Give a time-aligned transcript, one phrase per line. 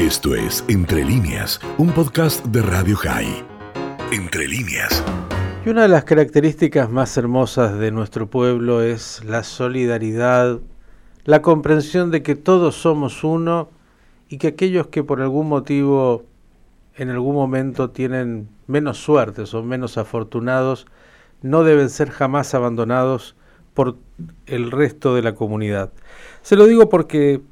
[0.00, 3.44] Esto es Entre líneas, un podcast de Radio High.
[4.10, 5.04] Entre líneas.
[5.66, 10.58] Y una de las características más hermosas de nuestro pueblo es la solidaridad,
[11.26, 13.68] la comprensión de que todos somos uno
[14.30, 16.24] y que aquellos que por algún motivo
[16.96, 20.86] en algún momento tienen menos suerte, son menos afortunados,
[21.42, 23.36] no deben ser jamás abandonados
[23.74, 23.98] por
[24.46, 25.92] el resto de la comunidad.
[26.40, 27.42] Se lo digo porque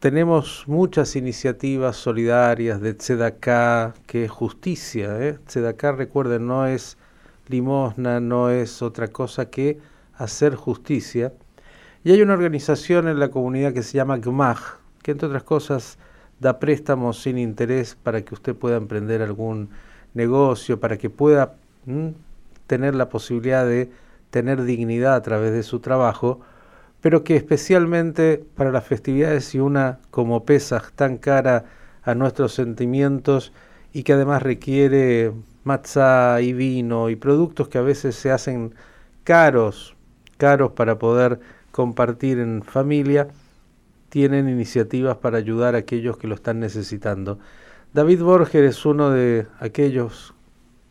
[0.00, 5.18] tenemos muchas iniciativas solidarias de Tzedaká, que es justicia.
[5.20, 5.38] ¿eh?
[5.46, 6.96] Tzedaká, recuerden, no es
[7.48, 9.78] limosna, no es otra cosa que
[10.14, 11.32] hacer justicia.
[12.04, 14.58] Y hay una organización en la comunidad que se llama GMAG,
[15.02, 15.98] que entre otras cosas
[16.38, 19.70] da préstamos sin interés para que usted pueda emprender algún
[20.14, 21.56] negocio, para que pueda
[22.68, 23.90] tener la posibilidad de
[24.30, 26.40] tener dignidad a través de su trabajo
[27.00, 31.64] pero que especialmente para las festividades y una como Pesach tan cara
[32.02, 33.52] a nuestros sentimientos
[33.92, 35.32] y que además requiere
[35.64, 38.74] matzá y vino y productos que a veces se hacen
[39.24, 39.94] caros,
[40.36, 43.28] caros para poder compartir en familia,
[44.08, 47.38] tienen iniciativas para ayudar a aquellos que lo están necesitando.
[47.92, 50.34] David Borger es uno de aquellos,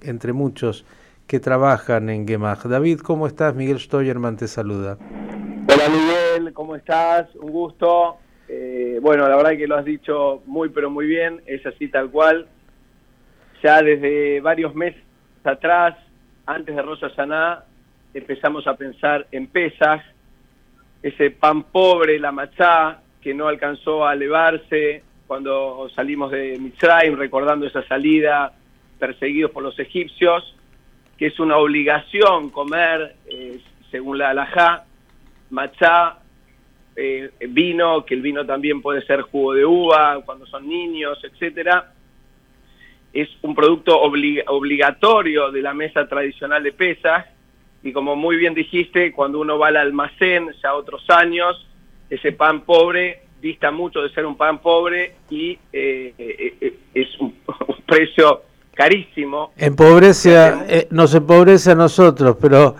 [0.00, 0.84] entre muchos,
[1.26, 2.64] que trabajan en Gemach.
[2.64, 3.54] David, ¿cómo estás?
[3.54, 4.98] Miguel Stoyerman te saluda.
[5.74, 7.34] Hola Miguel, ¿cómo estás?
[7.34, 8.18] Un gusto.
[8.48, 12.12] Eh, bueno, la verdad que lo has dicho muy pero muy bien, es así tal
[12.12, 12.46] cual.
[13.60, 15.02] Ya desde varios meses
[15.42, 15.96] atrás,
[16.46, 17.64] antes de Rosa Saná,
[18.12, 20.00] empezamos a pensar en pesas,
[21.02, 27.66] ese pan pobre, la machá, que no alcanzó a elevarse cuando salimos de Mitzrayim, recordando
[27.66, 28.52] esa salida,
[29.00, 30.54] perseguidos por los egipcios,
[31.18, 33.58] que es una obligación comer, eh,
[33.90, 34.84] según la halajá,
[35.50, 36.18] matcha,
[36.96, 41.92] eh, vino, que el vino también puede ser jugo de uva cuando son niños, etcétera.
[43.12, 47.26] Es un producto obligatorio de la mesa tradicional de pesas
[47.82, 51.66] y como muy bien dijiste, cuando uno va al almacén ya otros años,
[52.08, 57.34] ese pan pobre dista mucho de ser un pan pobre y eh, eh, es un,
[57.86, 58.42] precio
[58.72, 59.52] carísimo.
[59.56, 62.74] Empobrece, nos empobrece a nosotros, pero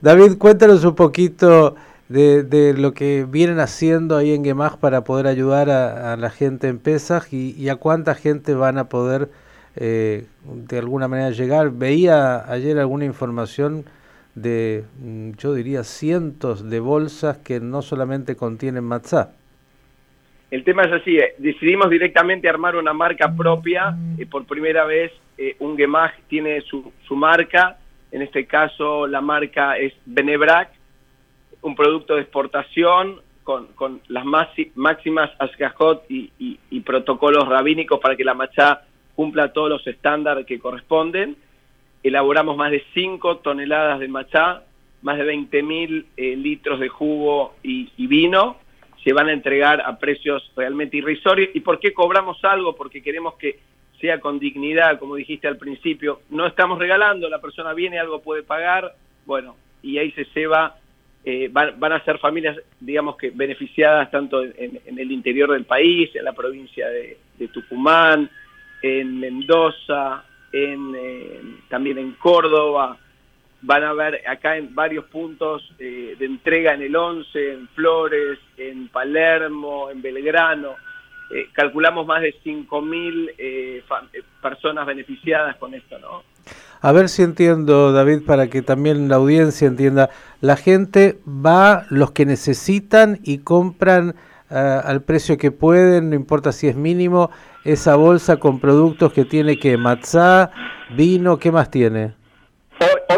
[0.00, 1.76] David, cuéntanos un poquito
[2.08, 6.68] de, de, lo que vienen haciendo ahí en Gemag para poder ayudar a, la gente
[6.68, 9.28] en Pesaj y, a cuánta gente van a poder
[9.76, 11.70] eh, de alguna manera llegar.
[11.70, 13.84] Veía ayer alguna información
[14.34, 19.32] de, mm, yo diría, cientos de bolsas que no solamente contienen matzá.
[20.50, 25.12] El tema es así, eh, decidimos directamente armar una marca propia, y por primera vez
[25.36, 27.76] eh, un Gemag tiene su, su marca,
[28.10, 30.77] en este caso la marca es Benebrac,
[31.62, 38.24] un producto de exportación con, con las máximas ascajot y, y, protocolos rabínicos para que
[38.24, 38.82] la machá
[39.14, 41.36] cumpla todos los estándares que corresponden.
[42.02, 44.62] Elaboramos más de 5 toneladas de machá,
[45.02, 48.58] más de 20 mil eh, litros de jugo y, y vino.
[49.02, 51.50] Se van a entregar a precios realmente irrisorios.
[51.54, 52.76] ¿Y por qué cobramos algo?
[52.76, 53.60] Porque queremos que
[54.00, 56.20] sea con dignidad, como dijiste al principio.
[56.30, 58.94] No estamos regalando, la persona viene, algo puede pagar,
[59.26, 60.76] bueno, y ahí se ceba
[61.24, 66.24] eh, van, a ser familias, digamos que beneficiadas tanto en, el interior del país, en
[66.24, 67.18] la provincia de,
[67.52, 68.30] Tucumán,
[68.82, 72.96] en Mendoza, en, también en Córdoba.
[73.60, 78.38] Van a ver acá en varios puntos eh, de entrega en el 11, en Flores,
[78.56, 80.76] en Palermo, en Belgrano.
[81.30, 83.82] Eh, calculamos más de 5.000 eh,
[84.40, 86.22] personas beneficiadas con esto, ¿no?
[86.80, 90.10] A ver si entiendo, David, para que también la audiencia entienda.
[90.40, 94.14] La gente va, los que necesitan y compran
[94.50, 97.30] eh, al precio que pueden, no importa si es mínimo,
[97.64, 100.52] esa bolsa con productos que tiene que matzá,
[100.96, 102.14] vino, ¿qué más tiene?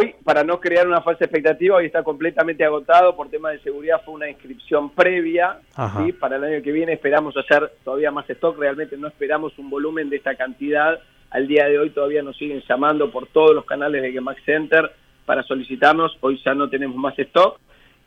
[0.00, 4.00] Hoy, para no crear una falsa expectativa, hoy está completamente agotado por tema de seguridad,
[4.04, 5.60] fue una inscripción previa,
[5.98, 6.12] ¿sí?
[6.12, 10.08] para el año que viene esperamos hacer todavía más stock, realmente no esperamos un volumen
[10.08, 10.98] de esta cantidad
[11.30, 14.90] al día de hoy todavía nos siguen llamando por todos los canales de Gemax Center
[15.24, 16.16] para solicitarnos.
[16.20, 17.58] Hoy ya no tenemos más stock.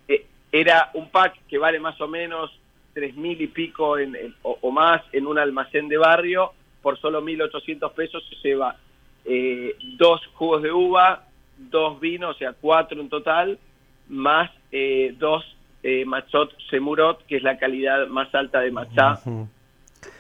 [0.07, 2.51] Eh, era un pack que vale más o menos
[2.93, 6.51] tres mil y pico en, o, más en un almacén de barrio.
[6.81, 8.75] Por solo 1.800 pesos se lleva
[9.23, 11.23] eh, dos jugos de uva,
[11.69, 13.59] dos vinos, o sea, cuatro en total,
[14.09, 15.43] más eh, dos
[16.05, 19.19] machot semurot, que es la calidad más alta de machá.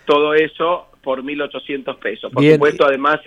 [0.05, 2.31] Todo eso por 1.800 pesos.
[2.31, 3.19] Por supuesto, además...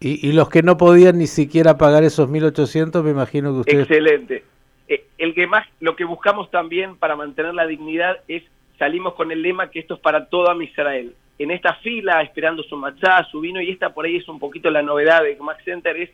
[0.00, 3.82] y, y, los que no podían ni siquiera pagar esos 1.800, me imagino que ustedes...
[3.82, 4.44] Excelente.
[4.88, 8.42] Eh, el que más, lo que buscamos también para mantener la dignidad es,
[8.78, 11.14] salimos con el lema que esto es para toda Israel.
[11.38, 14.70] en esta fila esperando su machá, su vino, y esta por ahí es un poquito
[14.70, 16.10] la novedad de Max Center, es,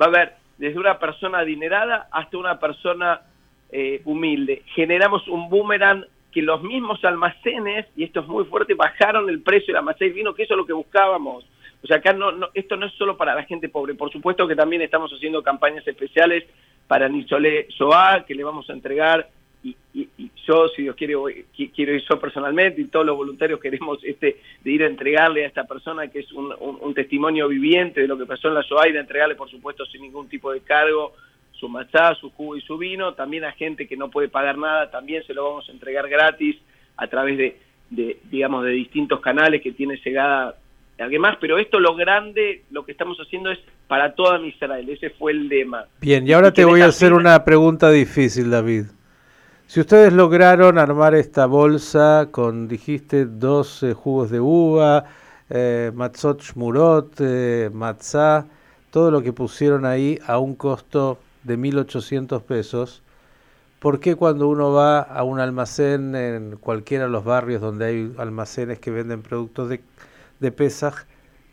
[0.00, 3.22] va a haber desde una persona adinerada hasta una persona
[3.72, 4.62] eh, humilde.
[4.74, 9.68] Generamos un boomerang que los mismos almacenes, y esto es muy fuerte, bajaron el precio
[9.68, 11.46] de la machá y vino, que eso es lo que buscábamos.
[11.82, 14.54] O sea, acá no, esto no es solo para la gente pobre, por supuesto que
[14.54, 16.44] también estamos haciendo campañas especiales
[16.86, 19.30] para Nisolé Soa, que le vamos a entregar
[19.62, 19.76] y,
[20.46, 21.14] yo, si Dios quiere,
[21.74, 25.48] quiero ir yo personalmente y todos los voluntarios queremos este de ir a entregarle a
[25.48, 28.92] esta persona que es un, testimonio viviente de lo que pasó en la SOA y
[28.92, 31.14] de entregarle, por supuesto, sin ningún tipo de cargo,
[31.52, 33.14] su machá, su jugo y su vino.
[33.14, 36.56] También a gente que no puede pagar nada, también se lo vamos a entregar gratis
[36.96, 37.58] a través de,
[37.90, 40.56] de digamos, de distintos canales que tiene llegada
[41.02, 43.58] alguien más, pero esto lo grande, lo que estamos haciendo es
[43.88, 45.86] para toda Israel, ese fue el lema.
[46.00, 48.84] Bien, y ahora te voy a hacer una pregunta difícil, David.
[49.70, 55.04] Si ustedes lograron armar esta bolsa con, dijiste, 12 jugos de uva,
[55.48, 57.70] eh, matzot shmurot, eh,
[58.90, 63.04] todo lo que pusieron ahí a un costo de 1.800 pesos,
[63.78, 68.12] ¿por qué cuando uno va a un almacén en cualquiera de los barrios donde hay
[68.18, 69.82] almacenes que venden productos de,
[70.40, 71.04] de Pesaj,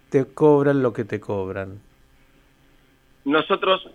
[0.09, 1.79] te cobran lo que te cobran?
[3.25, 3.87] Nosotros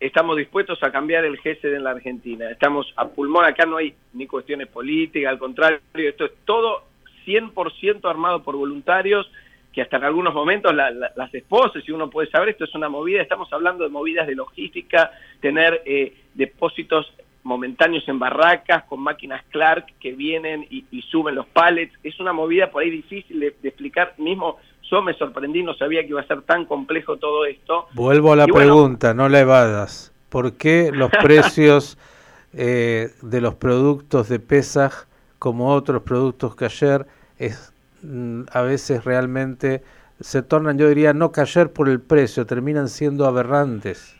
[0.00, 2.50] estamos dispuestos a cambiar el GESED en la Argentina.
[2.50, 6.84] Estamos a pulmón, acá no hay ni cuestiones políticas, al contrario, esto es todo
[7.26, 9.30] 100% armado por voluntarios,
[9.72, 13.20] que hasta en algunos momentos las esposas, si uno puede saber, esto es una movida,
[13.20, 17.12] estamos hablando de movidas de logística, tener eh, depósitos
[17.44, 22.70] momentáneos en barracas con máquinas Clark que vienen y, suben los pallets, es una movida
[22.70, 24.58] por ahí difícil de explicar, mismo
[24.90, 27.86] yo me sorprendí, no sabía que iba a ser tan complejo todo esto.
[27.92, 30.12] Vuelvo a la pregunta, no la evadas.
[30.28, 31.98] ¿Por qué los precios
[32.52, 35.06] eh, de los productos de Pesaj,
[35.38, 37.06] como otros productos que ayer,
[37.38, 39.82] es, mm, a veces realmente
[40.20, 44.16] se tornan, yo diría, no cayer por el precio, terminan siendo aberrantes?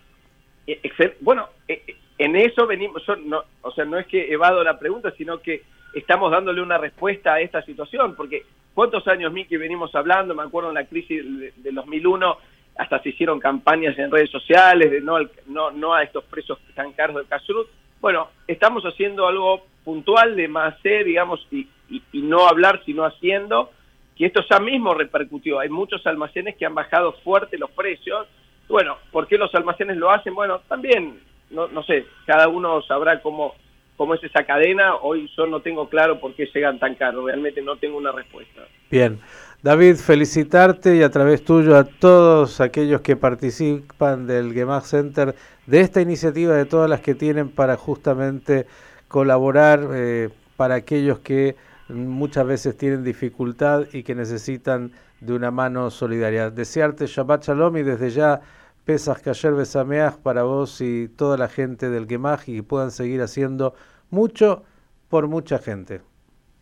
[0.67, 0.81] E,
[1.21, 5.13] bueno, e, e, en eso venimos, no, o sea, no es que evado la pregunta,
[5.17, 5.63] sino que
[5.95, 8.45] estamos dándole una respuesta a esta situación, porque
[8.79, 10.37] ¿Cuántos años, Miki, venimos hablando?
[10.37, 11.21] Me acuerdo en la crisis
[11.57, 12.39] del 2001,
[12.77, 16.93] hasta se hicieron campañas en redes sociales de no, no, no a estos precios tan
[16.93, 17.67] caros del Casrut.
[18.01, 21.67] Bueno, estamos haciendo algo puntual de más ser, digamos, y,
[22.13, 23.73] no hablar, sino haciendo,
[24.17, 25.59] que esto ya mismo repercutió.
[25.59, 28.29] Hay muchos almacenes que han bajado fuerte los precios.
[28.69, 30.37] Bueno, ¿por qué los almacenes lo hacen?
[30.37, 31.19] Bueno, también,
[31.51, 33.57] no, no sé, cada uno sabrá cómo
[33.99, 37.61] cómo es esa cadena, hoy yo no tengo claro por qué llegan tan caros, realmente
[37.61, 38.63] no tengo una respuesta.
[38.91, 39.19] Bien,
[39.61, 45.35] David, felicitarte y a través tuyo a todos aquellos que participan del Gemag Center,
[45.67, 48.67] de esta iniciativa, de todas las que tienen para justamente
[49.09, 51.57] colaborar eh, para aquellos que
[51.89, 56.51] muchas veces tienen dificultad y que necesitan de una mano solidaria.
[56.51, 58.41] Desearte Shabbat Shalom y desde ya
[58.89, 63.21] Pesas Kayer Besameach para vos y toda la gente del Gemaj y que puedan seguir
[63.21, 63.75] haciendo
[64.09, 64.65] mucho
[65.11, 66.01] por mucha gente.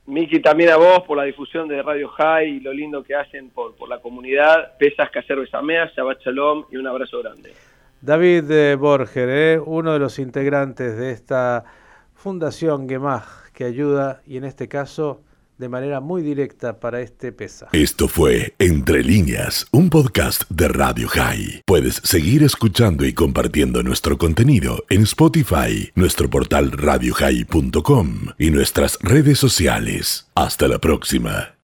[0.07, 3.51] Miki, también a vos por la difusión de Radio High y lo lindo que hacen
[3.51, 4.77] por, por la comunidad.
[4.77, 7.53] Pesas Kayer Besameach, Shabbat Shalom y un abrazo grande.
[8.01, 11.63] David eh, Borger, eh, uno de los integrantes de esta
[12.13, 15.23] fundación Gemaj que ayuda y en este caso
[15.59, 17.69] de manera muy directa para este pesa.
[17.73, 21.63] Esto fue Entre líneas, un podcast de Radio High.
[21.67, 29.39] Puedes seguir escuchando y compartiendo nuestro contenido en Spotify, nuestro portal radiohigh.com y nuestras redes
[29.39, 30.29] sociales.
[30.35, 31.55] Hasta la próxima.